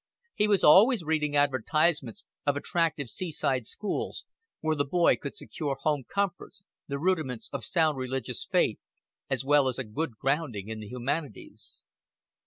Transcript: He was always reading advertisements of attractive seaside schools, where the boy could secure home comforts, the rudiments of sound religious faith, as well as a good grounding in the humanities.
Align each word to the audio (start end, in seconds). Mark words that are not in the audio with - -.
He 0.33 0.47
was 0.47 0.63
always 0.63 1.03
reading 1.03 1.35
advertisements 1.35 2.25
of 2.43 2.57
attractive 2.57 3.07
seaside 3.07 3.67
schools, 3.67 4.25
where 4.59 4.75
the 4.75 4.83
boy 4.83 5.15
could 5.15 5.35
secure 5.35 5.75
home 5.79 6.05
comforts, 6.11 6.63
the 6.87 6.97
rudiments 6.97 7.51
of 7.53 7.63
sound 7.63 7.99
religious 7.99 8.47
faith, 8.51 8.83
as 9.29 9.45
well 9.45 9.67
as 9.67 9.77
a 9.77 9.83
good 9.83 10.17
grounding 10.17 10.69
in 10.69 10.79
the 10.79 10.87
humanities. 10.87 11.83